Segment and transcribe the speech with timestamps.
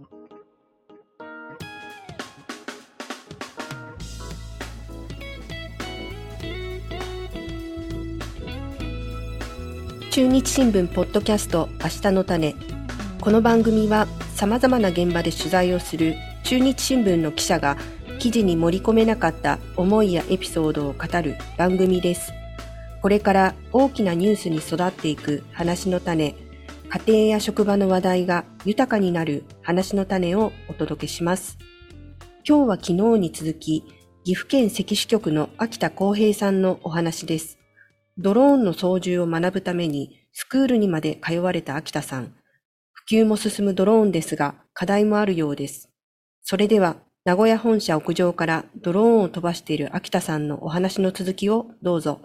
[0.00, 0.06] 中
[10.28, 12.54] 日新聞ポッドキャスト明日の種。
[13.20, 14.06] この番組は
[14.36, 17.76] さまざまな現場で取材をする中日新聞の記者が
[18.20, 22.32] 記事に盛り込めなかった思いやエピソードを語る番組です。
[23.02, 26.47] これから大きなニュースに育っていく話の種。
[26.90, 31.58] 家庭や職場の話題が豊かになる話の種をお届けします
[32.48, 33.84] 今日は昨日に続き
[34.24, 37.58] 岐阜県関支局の秋田康平さんのお話です
[38.20, 42.32] ドローンの操縦を学ぶためにスクールにまで通われた秋田さん。
[42.92, 45.88] 普及も進むドローンですが、課題もあるようです。
[46.42, 52.20] それでは、名古屋本社屋上からドローンを飛ばしている秋田さんのお話の続きをどうぞ。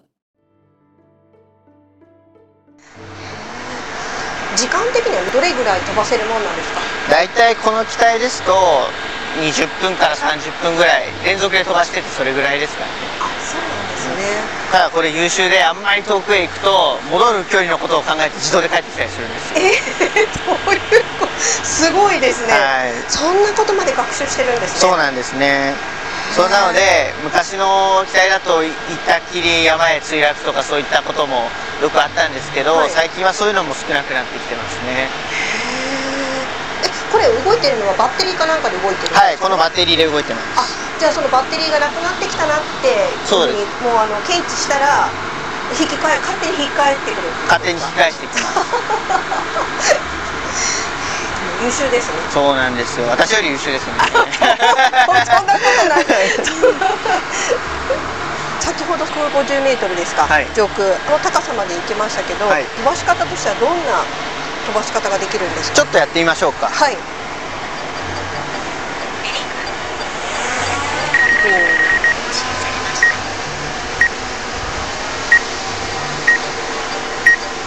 [4.63, 6.79] 時間的にはどれぐらい飛ばせるもんなんですか？
[7.11, 8.55] 大体この機体ですと
[9.43, 12.91] 20分から30分ぐらい連続で飛ばしててそれぐらいですかね。
[13.19, 14.39] あそうなんですね。
[14.71, 19.59] ただこれ優秀であんまり遠くへ行くと戻る距離のことを考えて自動で帰ってきたりするんですよ。
[19.59, 21.33] えー、そういうこと。
[21.43, 24.79] すごいですね、はい、そんなことまで学習してるんですね。
[24.79, 25.73] そうなんですね
[26.33, 28.73] そうなので昔の機体だと行っ
[29.05, 31.45] たきり山へ墜落とかそういったことも
[31.77, 35.05] よくあったんですけど、はい、最近はそういうのも少なくなってきてますね。
[37.13, 40.65] これ動いてるのはバッテリーかなんかで動いてるはいこのバッテリーで動いてます。
[40.65, 40.65] あ
[40.97, 45.13] じゃあそのバッテリーがなくなってきたなってそうにもうあの検知したら
[45.77, 47.29] 引き換え勝手に引き返ってくる。
[47.45, 49.93] 勝手に引き返してきます
[51.63, 52.15] 優秀ですね。
[52.33, 53.07] そうなんですよ。
[53.07, 53.93] 私より優秀ですね。
[54.11, 56.05] そんなことない。
[58.59, 60.87] 先ほど150メートルですか、はい、上空。
[60.87, 64.03] の高さまで行きましたけど、はい、飛ばし方としてはどんな
[64.65, 65.75] 飛ばし方ができるんですか？
[65.77, 66.67] ちょっとやってみましょうか。
[66.69, 66.97] はい。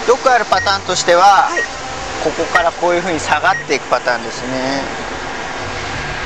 [0.09, 1.63] よくあるパターンとしては、はい、
[2.27, 4.83] ここからこういうふうに下がっていくパターンですね。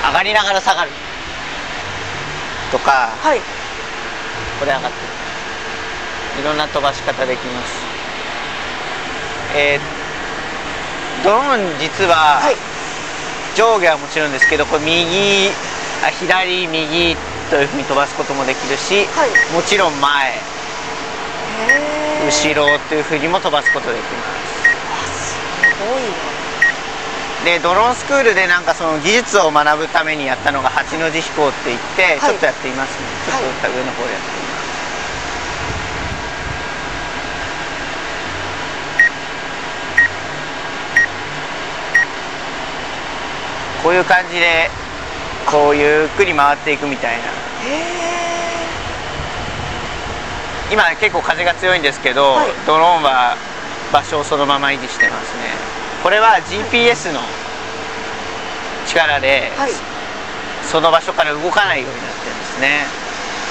[0.07, 0.91] 上がりながら下がる。
[2.73, 3.41] とか、はい、
[4.59, 7.75] これ上がっていろんな飛ばし方できます。
[9.55, 12.41] えー、ドローン実は、
[13.55, 15.51] 上下はもちろんですけどこれ右
[16.03, 17.17] あ左右
[17.51, 20.33] というふうに飛ばすこともできるし、はい、もちろん前。
[22.25, 24.60] 後ろというふうにも飛ばすことできますす
[25.81, 26.03] ごい
[27.45, 33.07] でドローンスクールでなんかその技術を学ぶためにやったのが八の字飛行って言って、ちょっとやってみますね。
[33.27, 34.61] ちょっと上の方でやってみます。
[43.83, 44.69] こういう感じで
[45.47, 47.23] こうゆっくり回っていくみたいな。
[50.71, 53.37] 今結構風が強いんですけど、はい、ドローンは
[53.93, 55.55] 場所をそのまま維持してますね。
[56.03, 57.21] これは GPS の
[58.87, 59.73] 力で、はい、
[60.65, 62.87] その場所から動かないようになってるんですね。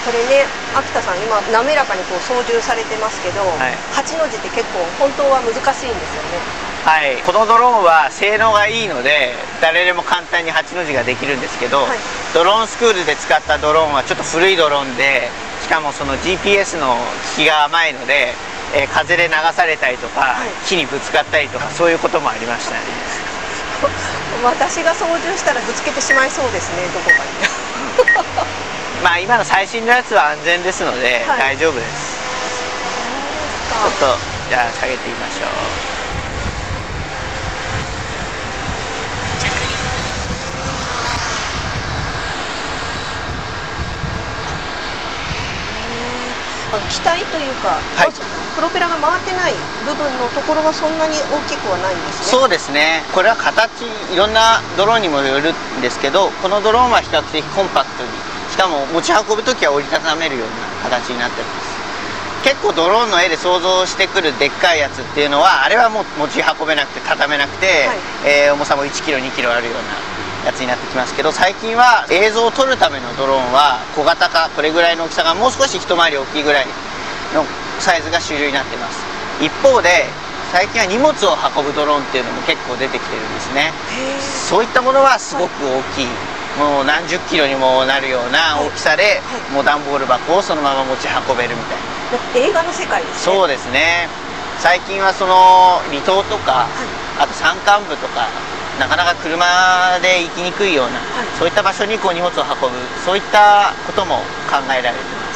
[0.05, 6.39] これね秋田さん今滑らかにこう操縦されてますけど、はい、8の字って結構本当は難しいんですよね。
[6.85, 7.21] はい。
[7.21, 11.99] このドローンは性能がいいので誰でも簡単に8の字ができるんですけど、はい、
[12.33, 15.27] ドローンスクールで使ったドローンはちょっと古いドローンで
[15.61, 16.99] しかもその GPS の効
[17.35, 18.33] きが甘いので、
[18.75, 22.81] えー、風で流されたりとか、はい、木にぶつかったりとかそういうこともありましたね。
[24.43, 27.29] 私が操縦したらぶつけてしまいそうですねどこかに。
[29.03, 32.19] まあ今の最新のやつは安全ですので、はい、大丈夫です。
[33.99, 34.17] ちょっと
[34.49, 35.45] じゃあ下げてみましょ
[35.95, 35.99] う。
[46.89, 49.53] 機体というか、はい、プロペラが回ってない
[49.85, 52.39] 部分のところはそんなに大きくはないんですね。
[52.39, 53.03] そうですね。
[53.13, 58.09] これは形いろんなドローンにもよるんですけどこのドローンは比較的コンパクトに
[58.51, 60.47] しかも持ち運ぶ時は折りたためるよう
[60.83, 61.69] な形になってます。
[62.43, 76.65] 結構ドローンの絵で想像してくるでっかいやつっていうのはあれはもう持ち運べなくて畳めなくて、はい、えー、重さも1キロ2キロあるようなやつになってきますけど最近は映像を撮るためのドローンは小型化これぐらいの大きさがもう少し一回り大きいぐらい
[77.35, 77.43] の
[77.79, 78.99] サイズが主流になってます。
[79.41, 80.05] 一方で
[80.51, 83.71] 最近は荷物を運ぶドローンっていうのも結構出てきてるんですね。
[84.19, 86.11] そういったものはすごく大きい、は
[86.57, 91.77] い、もう何十キロにもなるような大きさで、はい、もう段ボール箱をそのまま持ち運べるみたい
[92.43, 92.49] な。
[92.49, 93.35] 映画の世界ですね。
[93.35, 94.09] そうですね。
[94.59, 98.27] 最近はその離島とか、はい、あと山間部とか
[98.79, 99.45] なかなか車
[100.01, 105.28] で行きにくいような、はい、そういった場所にこう荷物を運ぶそういったことも考えられてます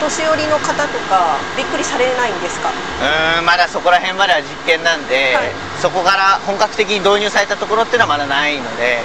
[0.00, 2.72] 年寄りの方とかびっくりされないんですか？
[2.72, 9.04] うんまだそこら辺までは実験なんで、はい、そこから本格的に導入されたところっていうのはまだないので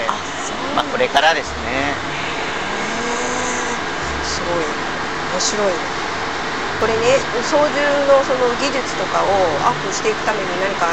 [0.75, 1.95] まあ、これからですね。
[4.27, 4.67] すごい。
[5.31, 5.71] 面白い。
[6.79, 7.15] これね
[7.47, 7.79] 操縦
[8.11, 9.27] のその技術とかを
[9.63, 10.91] アップしていくために何か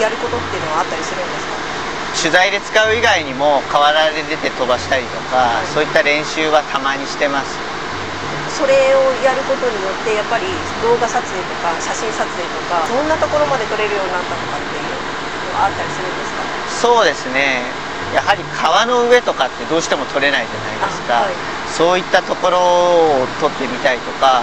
[0.00, 1.60] やることっていうのはあったりするんですか？
[2.16, 7.58] 取材で使う以外にも河原で出て飛ばしたりとか、はい、そういった練習はたまにしてます
[8.60, 10.44] それをやることによってやっぱり
[10.84, 14.92] 動画撮影とか写真撮影とかどんなところまで撮れるようになったとかっていう
[15.48, 16.92] のはあったりするんですか？
[16.92, 17.64] そうですね。
[18.12, 21.34] やはり川の上とかってどうしても撮れないじゃないですか、はい、
[21.70, 22.58] そういったところ
[23.22, 24.42] を撮ってみたりとか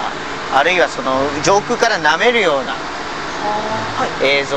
[0.56, 2.72] あるいはその上空から舐めるような
[4.24, 4.56] 映像、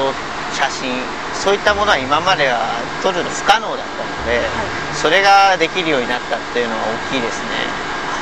[0.55, 0.95] 写真
[1.35, 2.63] そういったものは今までは
[3.03, 7.67] 撮るの不可能だったので、はい、それができるようになったっていうのは大きいですね。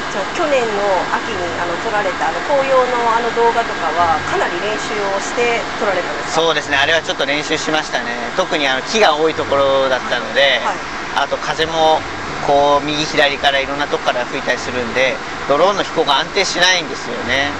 [0.09, 0.81] じゃ去年の
[1.13, 6.41] 秋にあの撮られたあの紅葉のあの動画とかはかなり練習をして撮られたんですか？
[6.41, 6.77] そうですね。
[6.77, 8.09] あれはちょっと練習しましたね。
[8.35, 12.01] 特にあの木が多いところだったので、はい、あと風も
[12.47, 15.13] こう右左からいろんなとこから吹いたりするんで
[15.47, 17.51] ドローンの飛行が安定しないんですよね。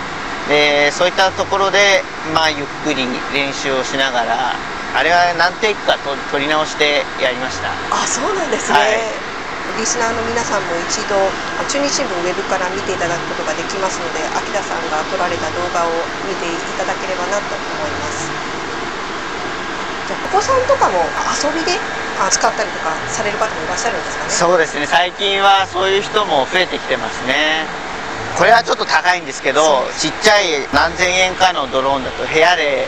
[0.50, 2.02] でそういったところで、
[2.34, 4.56] まあ、ゆっくり練習をしながら
[4.98, 7.70] あれは何テイクかと撮り直してやりました。
[7.94, 9.29] あそうなんですね、はい
[9.80, 11.16] リスナーの皆さんも一度
[11.64, 18.28] 中日新聞ウェブから見ていただくことができますので秋田さんが撮られた動画を見ていただければなと思います。
[20.36, 21.00] お子さんとかも
[21.32, 21.80] 遊びで
[22.30, 24.32] 使ったりとかされる方もいらっしゃるんですかね？
[24.52, 24.86] そうですね。
[24.86, 27.64] 最近はそういう人も増えてきてますね。
[28.36, 32.86] これはちょっと高いんですけどちっちゃい何千円かのドローンだと部屋で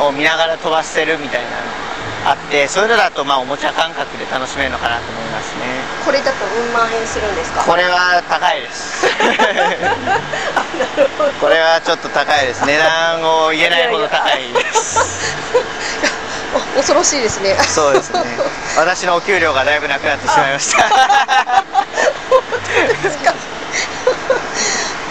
[0.00, 1.56] を見ながら飛ばせるみたいなの
[2.24, 5.64] あってそういうのだとまあおもちゃ感覚で楽しめるのかなと思いますね。
[6.04, 7.62] これだとうん万円するんですか？
[7.64, 9.06] これは高いです。
[11.40, 12.64] これはちょっと高いです。
[12.66, 15.34] 値段を言えないほど高いです。
[16.76, 17.54] 恐ろしいですね。
[17.62, 18.20] そうですね。
[18.76, 20.84] 私のお給料がだいぶなくなってしまいました。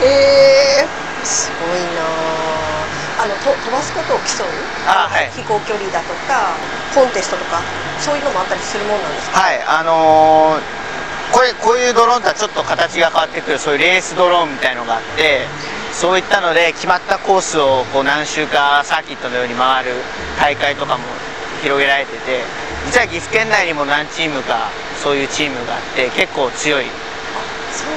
[0.01, 4.47] えー、すごいなあのと飛ばすことを競う？
[4.87, 6.55] あ、はい、飛行距離だとか
[6.93, 7.61] コンテストとか
[7.99, 9.39] そういうのもあったりするもんなんですか？
[9.39, 15.45] はいあのー、これこういうドローンとはちょっと形が変わってくるそういうレースドローンみたいのがあって
[15.93, 19.91] そういったので決まったコースをこう何周かサーキットのように回る
[20.39, 21.03] 大会とかも
[21.61, 22.41] 広げられてて
[22.87, 24.69] 実は岐阜県内にも何チームか
[25.03, 26.85] そういうチームがあって結構強い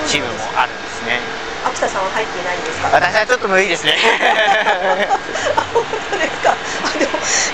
[0.09, 1.19] チームもあるんですね。
[1.65, 2.91] 秋田さんは入っていないんですか？
[2.91, 3.95] 私はちょっと無理ですね。
[5.73, 6.55] 本当ですか。
[6.57, 7.13] あでも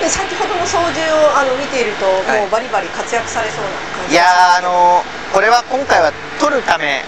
[0.09, 3.71] 先ほどの操縦をあの見ていると、はい、もうバリバリ活躍されそうな
[4.01, 5.03] 感じいやあの
[5.33, 7.05] これは今回は撮るため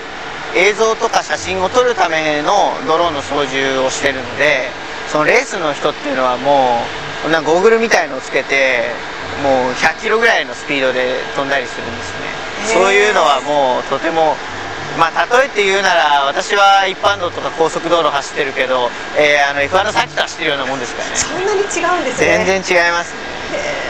[0.55, 4.69] 映像とか写真を撮るためのドローンの操縦をしてるので
[5.09, 6.83] そのレースの人っていうのはも
[7.23, 8.91] うこんなゴーグルみたいのをつけて
[9.43, 12.29] もう100キロぐらいのスピードで飛んだりするんですね。
[12.75, 14.37] そういうのはもうとても
[15.01, 21.17] まあ、例えて言うなら私は一般道とか高速道路走ってるけど、えー、あの F1 のサーキット走ってるようなもんですからね。
[21.17, 22.45] そんなに違うんですね。
[22.45, 23.17] 全然違います。
[23.57, 23.81] ね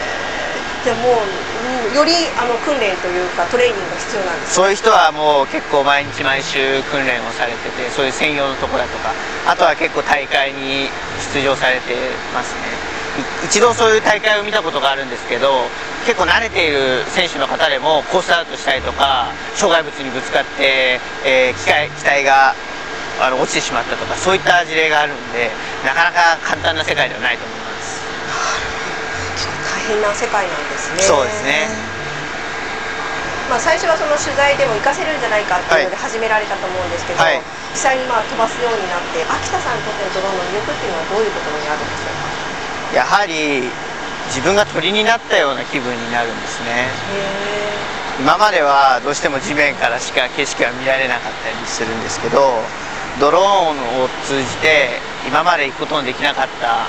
[0.87, 9.13] じゃあもう、よりあの訓練というかトレーニングが必要なんですそういう人はもう結構毎日毎週訓練をされててそういう専用のところだとか
[9.45, 10.89] あとは結構大会に
[11.35, 11.93] 出場されて
[12.33, 12.90] ますね
[13.45, 15.67] 一度そういう大会を見たことがあるんですけど
[16.05, 22.55] 結構慣れている選手の方でもコースアウトしたりとか障害物にぶつかって、えー、機械機体が
[23.19, 25.51] あの落ちてしまったとかそういった事例があるんで
[25.85, 28.01] なかなか簡単な世界ではないと思います。
[29.75, 31.03] 大変な世界なんですね。
[31.03, 31.67] そうですね。
[33.49, 37.35] まあ、最初はその取材でも活かせるんじゃないかっていうので始められたと思うんですけど、はい、
[37.75, 42.30] 実際にまあ飛ばすようになって秋田さんにとってのドローンの魅力っていうのはどういうところにあるんでしょうか？
[42.93, 43.63] やはり
[44.27, 46.87] 自分が鳥になったような気分になるんですね。
[48.19, 52.61] 今まではどうしても地面からしか景色は見られなかったりするんですけど
[53.19, 54.89] ドローンを通じて
[55.27, 56.85] 今まで行くことのできなかった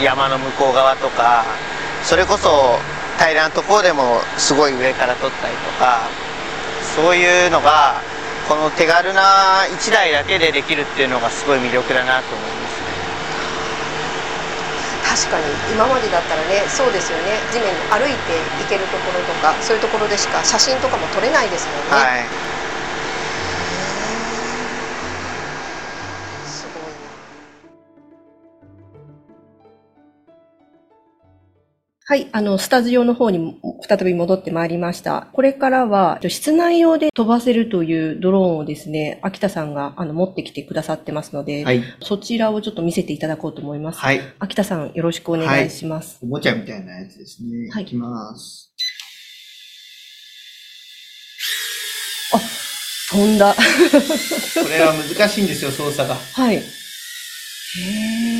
[0.00, 1.44] 山の向こう側とか
[2.04, 2.78] それこそ
[3.18, 6.06] 平らなところでもすごい上から撮ったりとか
[6.94, 8.00] そういうのが
[8.48, 12.75] この手軽な1台だけでできるっていうのがすごい魅力だなと思います。
[15.16, 17.40] 確かに今までだったらねそうですよね。
[17.50, 22.55] 地面に歩いて行けるところとかそういうところでしか写真とかも撮れないですもんね、はい。
[32.08, 35.28] はい、あの、スタジオの方に再び戻ってまいりました。
[35.32, 41.82] これからは、室内用で飛ばせるというドローンをですね、秋田さんがあの持ってきてくださってますので、はい。
[42.00, 43.98] そちらをちょっと見せていただこうと思います。
[43.98, 44.20] はい。
[44.38, 46.20] 秋田さん、よろしくお願いします。
[46.22, 47.70] おもちゃみたいなやつですね。
[47.72, 48.72] はいいきます。
[53.10, 53.52] 飛んだ。
[53.54, 53.60] こ
[54.68, 56.14] れは難しいんですよ、操作が。
[56.14, 56.56] はい。
[56.56, 58.35] へー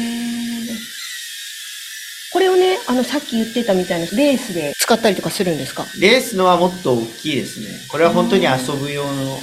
[2.88, 5.84] あの、さっき言ってたみたいなレースで使ったりとかするんですか？
[5.98, 7.66] レースのはもっと大きいですね。
[7.88, 9.38] これは本当に遊ぶ用の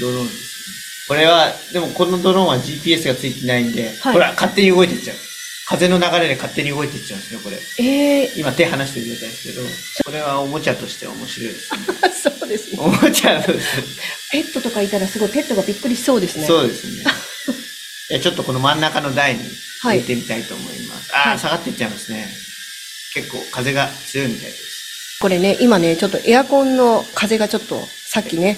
[0.00, 0.74] ドローンですね。
[1.08, 5.16] これは、でもこのドローンは GPS がついてないんで、はいこれは勝手に動いてっちゃう。
[5.66, 7.56] 風の流れで勝手に動いてっちゃうんですよ、これ。
[7.78, 9.62] ええ今手離してる状態ですけど、
[10.04, 11.80] これはおもちゃとして面白いですね。
[12.02, 12.78] ー、 そうですね。
[12.80, 13.62] おもちゃとして。
[14.32, 16.46] ペットとかいたらすごいペットがびっくりしそうですね。
[16.46, 17.04] そうですね。
[18.20, 19.40] ちょっとこの真ん中の台に
[19.80, 21.10] はい入れてみたいと思います。
[21.14, 22.28] ああ、はい下がっていっちゃいますね。
[23.14, 25.18] 結構風が強いみたいです。
[25.20, 28.56] これね、今ね、ちょっとエアコンの風がちょっとさっきね、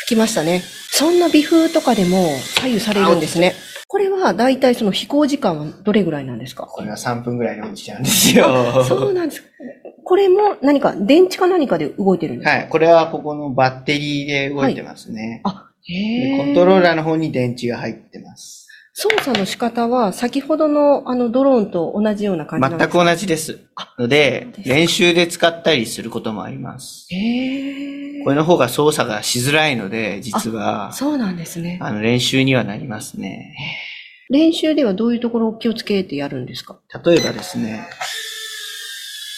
[0.00, 0.62] 吹きましたね。
[0.90, 3.54] そんな微風とかでも左右されるんですね。
[3.88, 6.66] これはだいたいその飛行時間はどれぐらいなんですか？
[6.66, 8.84] これは3分ぐらいで落ちちゃうんですよ。
[8.84, 9.42] そうなんです。
[10.04, 12.56] これも何か電池か何かで動いてるんですか？
[12.56, 12.68] はい。
[12.68, 15.40] これはここのバッテリーで動いてますね。
[15.44, 16.36] あ、へえ。
[16.38, 18.63] でコントローラーの方に電池が入ってます。
[18.96, 22.98] 操作の仕方は先ほどのあのドローンと同じような感じなんですか？
[22.98, 23.58] 全く同じです。
[23.98, 27.08] ので、で練習で使ったりすることもあります。
[27.10, 28.22] へえ。
[28.22, 31.78] これの方が操作がしづらいので、実は、そうなんですね。
[31.82, 33.56] あの練習にはなりますね。
[34.30, 36.78] 練習ではどういうところを気をつけてやるんですか？
[37.04, 37.88] 例えばですね、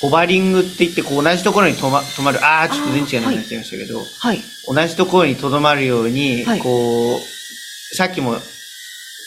[0.02, 2.44] ホバリングって言って、こう同じところに止ま止まる。
[2.44, 4.38] ああ、ちょっと電池がなくなっちゃいましたけど、はい。
[4.68, 8.36] 同じところにとどまるように、はいこう、さっきも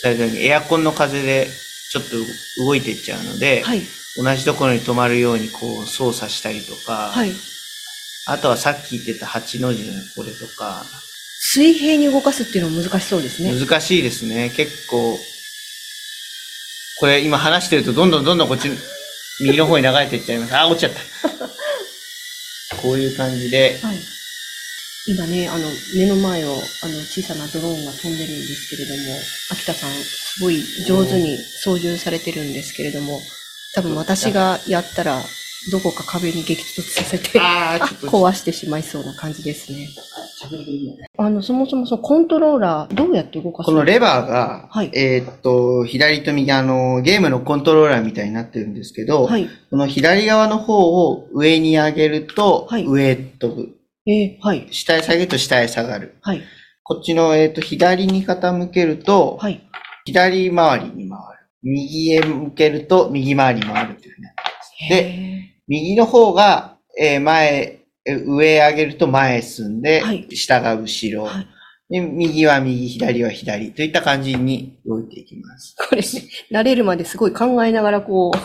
[0.04, 1.48] 言ったようにエアコンの風で
[1.92, 3.82] ちょっと動いていっちゃうので、はい。
[4.16, 7.32] 同じところに止まるようにこう操作したりとか、はい。
[8.28, 10.86] あとはさっき言ってた8の字のこれとか、
[11.42, 13.52] 水平に動かすっていうのは難しそうですね。
[13.58, 14.52] 難しいですね。
[14.56, 15.18] 結構、
[17.00, 18.70] これ今話してるとどんどんどんどんこっち、
[19.42, 20.56] 右の方に流れていっちゃいます。
[20.56, 20.92] あ、落ちちゃっ
[22.70, 22.76] た。
[22.78, 23.98] こういう感じで、はい。
[25.10, 25.66] 今ね、あの、
[25.98, 26.60] 目の前を、あの、
[27.02, 29.18] 小さなドローンが飛んでるんですけれども、
[29.50, 33.20] 秋田さん、すごい上手に操縦されてるんですけれども、
[33.74, 35.20] 多分私がやったら、
[35.72, 37.40] どこか壁に激突させて、
[38.06, 39.90] 壊してしまいそうな感じですね。
[41.18, 49.50] あの、そもそもそのコントローラー、どうやって動かすこのレバーが、はいえーっと、左と右、あの、ゲームのコントローラーみたいになってるんですけど、はい。
[49.72, 53.79] この左側の方を上に上げると、はい上へ飛ぶ。
[54.10, 54.68] えーはい。
[54.72, 56.16] 下へ下げると下へ下がる。
[56.22, 56.42] はい。
[56.84, 59.62] こっちの、えーっと、左に傾けると、はい。
[60.06, 61.20] 左回りに回る。
[61.62, 64.72] 右へ向けると右回りに回るっていうふうになってます。
[64.90, 71.48] で、へ右の方が、えー前、えー上へ上げると前へ進んで、はい下が後ろ、はい
[71.92, 72.02] で。
[72.02, 75.76] 右は右、左は左といった感じに動いていきます。
[75.80, 78.38] ーこれ、慣れるまですごい考えながらこう、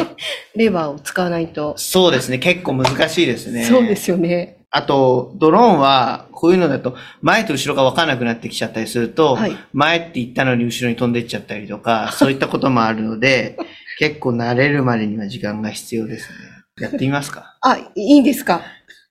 [0.58, 1.74] レバーを使わないと。
[1.76, 2.38] そうですね。
[2.38, 3.64] 結構難しいですね。
[3.64, 4.59] そうですよね。
[4.72, 13.56] あと、ドローンは、こういうのだと、前と後ろが分からなくなってきちゃったりすると、はい前って言ったのに後ろに飛んでっちゃったりとか、 そういったこともあるので、
[13.98, 16.36] 結構慣れるまでには時間が必要ですね。
[16.82, 17.56] やってみますか？
[17.62, 18.62] あ、いいんですか？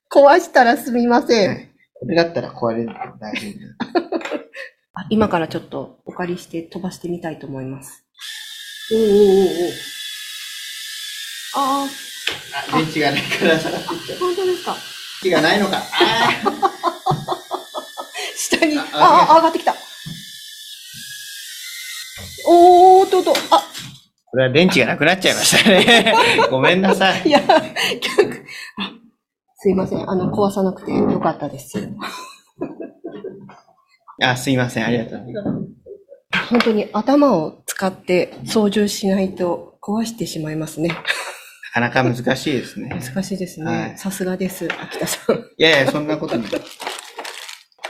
[0.09, 1.49] 壊したらすみません。
[1.49, 1.65] はい
[2.01, 2.89] これだったら壊れる
[3.19, 4.39] 大丈夫
[5.11, 8.05] 今からちょっとお借りして飛ばしてみたいと思います。
[8.93, 9.71] おーおーおーおー
[11.55, 11.87] あ
[12.71, 13.57] あ電池がないから。
[13.59, 14.77] 本当ですか？
[15.21, 15.77] 電池がないのか。
[15.77, 16.29] あ
[18.35, 19.75] 下に、あああ、上がってきた。
[22.47, 23.69] おーっとっと、あ、
[24.31, 26.13] これは電池がなくなっちゃいましたね。
[26.49, 27.23] ごめんなさい。
[27.25, 28.45] いや、逆
[28.77, 28.91] あ
[29.57, 30.09] すいません。
[30.09, 31.89] あの、壊さなくてよかったです。
[34.23, 34.85] あ、すいません。
[34.85, 35.25] ありがとう。
[36.49, 40.91] 本当に頭を使って操縦しないと壊してしまいますね。
[41.79, 42.89] なかなか難しいですね。
[42.89, 43.75] 難しいですはい。
[43.89, 45.37] ねさすがです、秋田さん。
[45.37, 46.49] いやいや、そんなことない。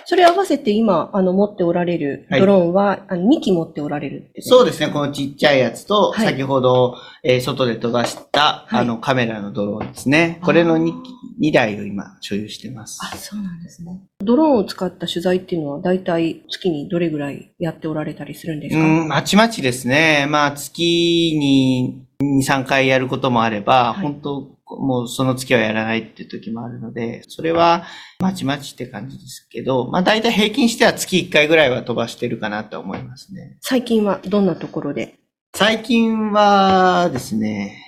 [0.10, 4.88] それ合わせて今、あの、持っておられるはいドローンは、あの2機持っておられるそうですね。
[4.88, 10.39] このちっちゃいやつと、はい先ほど、えー外で飛ばした、はいあの、カメラのドローンですね。
[10.42, 10.92] これの 2,
[11.39, 12.98] 2台を今、所有してます。
[13.04, 14.01] あ、そうなんですね。
[14.25, 18.82] ドローンを使った取材っていうのは、だいたい月にどれぐらいやっておられたりするんですか？
[18.82, 20.25] うん、まちまちですね。
[20.28, 27.86] まあ、月に2、3回やることもあれば、はい本当もうその月はやらないっていう時もあるので、それは
[28.20, 33.58] まちまちって感じですけど、まあ大体平均しては月1回ぐらいは飛ばしてるかなと思いますね。
[33.62, 35.16] 最近はどんなところで？
[35.56, 37.84] 最近はですね、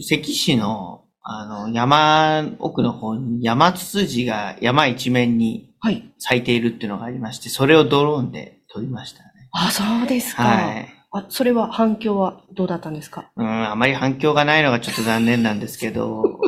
[0.00, 6.10] 関市の、あの、山奥の方に山ツツジが山一面にはい。
[6.18, 9.28] 咲いているっていうのがありまして、それをドローンで撮りましたね。
[9.52, 10.42] あ、そうですか。
[10.42, 10.95] はい。
[11.18, 13.30] あ、それは反響はどうだったんですか？
[13.36, 16.40] うん、あまり反響がないのがちょっと残念なんですけど、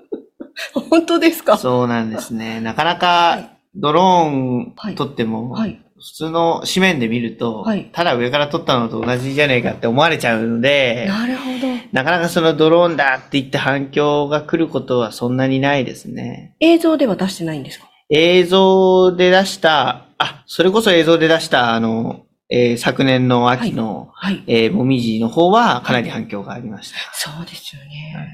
[0.90, 1.56] 本当ですか？
[1.58, 2.60] そうなんですね。
[2.60, 5.80] なかなはかいドローン撮っても、はい。
[5.96, 11.68] 普通の紙面で見ると、はいただ上から撮ったのと同じじゃねえかって思われちゃうので、なるほど。
[11.92, 16.56] なかなかそのドローンだって言って反響が来ることはそんなにないですね。
[16.60, 17.86] 映像では出してないんですか？
[18.10, 24.44] 映像で出した、あ、それこそ映像で出した、あの、えー昨年の秋の、はい。
[24.46, 26.98] えーもみじの方はかなり反響がありました。
[27.12, 28.28] そうですよね。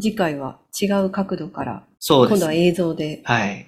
[0.00, 3.20] 次回は違う角度から、そうです今度は映像で。
[3.24, 3.66] はい。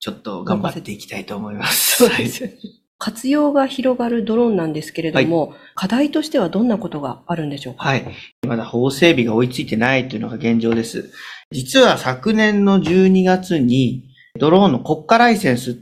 [0.00, 1.98] ちょっと頑張っていきたいと思います。
[2.08, 2.50] そうです。
[2.98, 7.84] 活用が広がるドローンなんですけれども、課題としてはどんなことがあるんでしょうか？
[7.84, 8.04] はい。
[8.46, 11.12] まだ法整備が追いついてないというのが現状です。
[11.50, 14.04] 実は昨年の12月に
[14.38, 15.74] ドローンの国家ライセンスっ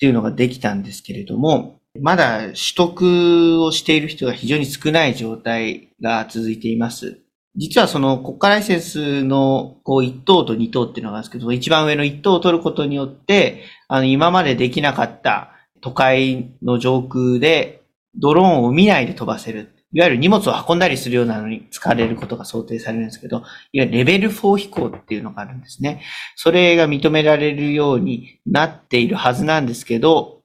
[0.00, 7.18] ていうのができたんですけれども、まだ取得をしている人が非常に少ない状態が続いています。
[7.56, 17.82] 実はその国家ライセンスのこう1等と2等っていうのがあるんですけど、一番上の1等を取ることによって、あの今までできなかった都会の上空で
[18.14, 19.74] ドローンを見ないで飛ばせる。
[19.92, 26.02] いわゆる荷物を運んだりするようなのに使われることが想定されるんですけど、いわゆるレベル4飛行っていうのがあるんですね。
[26.36, 30.37] それが認められるようになっているはずなんですけど、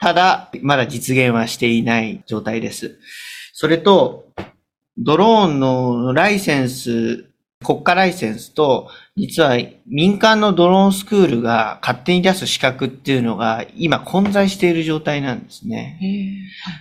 [0.00, 2.98] ただ、まだ実現はしていない状態です。
[3.52, 4.28] それと、
[4.96, 7.24] ドローンのライセンス、
[7.64, 15.98] 国家ライセンスと、実は民間のドローンスクールが勝手に出す資格っていうのが今混在している状態なんですね。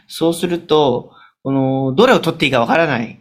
[0.07, 1.11] そうすると、
[1.43, 3.17] この、どれを取っていいかわからないっ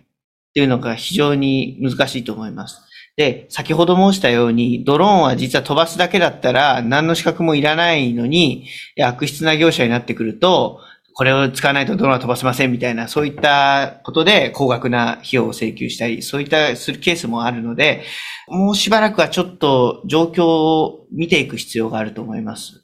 [0.54, 2.82] ていうのが非常に難しいと思います。
[3.16, 8.66] で、先ほど申したように、ドローンは実は飛ばすだけだったら何の資格もいらないのに、
[9.02, 10.80] 悪質な業者になってくると、
[11.14, 18.02] これを使わないとドローンは飛ばせませんみたいな、そういったことで高額な費用を請求したり、そういったするケースもあるので、
[18.48, 22.82] もうしばらくはちょっと状況を見ていく必要があると思います。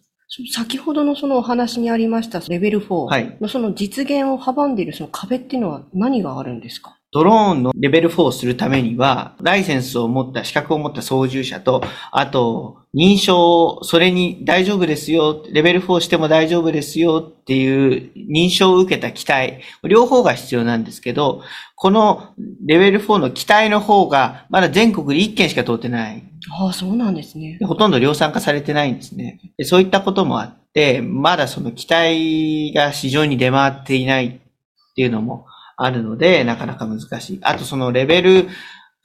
[0.50, 6.96] 先ほどのそのお話にありましたレベルはい4のその実現を阻んでいるその壁っていうのは何があるんですか？
[7.12, 21.42] ドローンのレベル4をするためには、ライセンスを持った、資格を持った操縦者と、あと、認証、それに大丈夫ですよ、レベル4しても大丈夫ですよっていう認証を受けた機体、両方が必要なんですけど、
[21.76, 22.32] この
[22.64, 26.22] レベル4の機体の方が、まだ全国で1件しか通ってない。
[26.58, 27.58] ああ、そうなんですね。
[27.62, 29.38] ほとんど量産化されてないんですね。
[29.58, 37.38] でそういったこともあって、まだその機体が市場に出回っていないっていうのもあるので、なかなか難しい。
[37.42, 38.48] あとそのレベル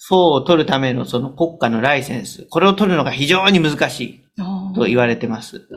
[0.09, 4.23] 4を取るためのその国家のライセンス、これを取るのが非常に難しい
[4.75, 5.67] と言われてます。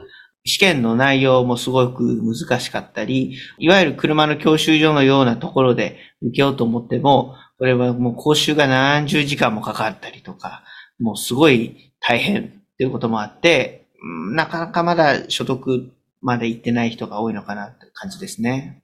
[0.44, 10.64] 試験の内容もすごく難しかったり、いわゆる車の教習所のようなところで受けようと思っても、これはもう講習が何十時間もかかったりとか、
[10.98, 18.83] もうすごい大変っていうこともあって、うんなかなかまだ所得まで行ってない人が多いのかなって感じですね。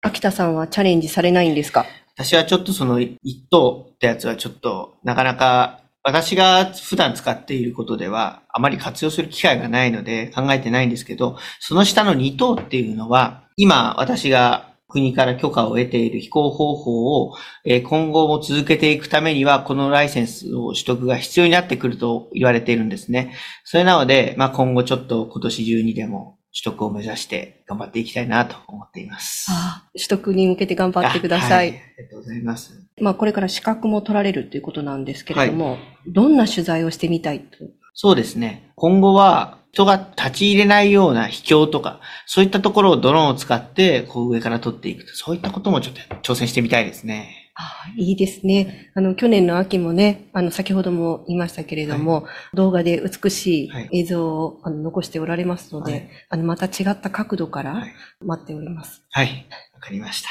[0.00, 1.84] 秋田さんはチャレンジされないんですか？
[2.14, 3.18] 私はちょっとその一
[3.50, 17.34] 等ってやつはちょっとなかなか私が普段使っていることではあまり活用する機会がないので考えてないんですけど、その下の二等っていうのは今私が国から許可を得ている飛行方法を
[17.66, 23.34] 今後も続けていくためにはこのライセンスを取得が必要になってくると言われているんですね。
[23.64, 29.46] それなので、まあ今後ちょっと今年中にでも取得を目指して頑張っていきたいなと思っています。
[29.50, 31.50] ああ取得に向けて頑張ってください。
[31.50, 32.88] あはいありがとうございます。
[33.00, 37.58] まあ、これから資格も取られるということなんですけれども、どんな取材をしてみたいと？
[37.94, 38.72] そうですね。
[38.74, 47.47] 今後は人が立ち入れないような秘境とか、そういったところをドローンを使ってこう上から撮っていくと、そういったこともちょっと挑戦してみたいですね。
[47.60, 48.92] ああいいですね。
[48.94, 57.92] あの、去年の秋もね、あの、先ほども言いましたけれども、動画で美しはいい映像を、あの残しておられますので、はいあの、また違った角度からはい。
[58.24, 59.02] 待っております。
[59.10, 59.46] はい。
[59.74, 60.28] わかりました。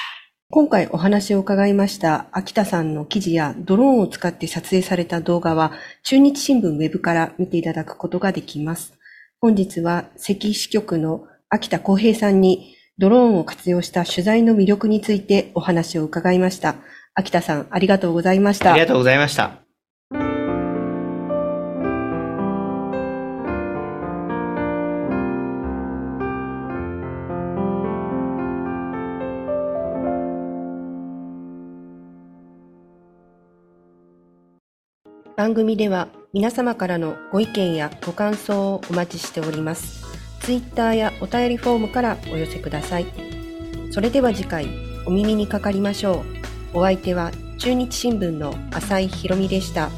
[0.49, 8.93] 今回お話を伺いました秋田さんの記事やドローンを使って撮影された動画は中日新聞ウェブから見ていただくことができます。
[9.41, 16.75] 本日は関支局の秋田光平さんにドローンを活用した取材の魅力についてお話を伺いました。
[17.19, 18.73] 秋田さん、ありがとうございました。
[18.73, 19.63] ありがとうございました。
[35.36, 40.06] 番組では皆様からのご意見やご感想をお待ちしております。
[40.41, 43.08] ツイッターやお便りフォームからお寄せください。
[43.89, 44.67] それでは次回、
[45.08, 46.37] お耳にかかりましょう。
[46.77, 49.89] お相手は中日新聞の浅井博美でした。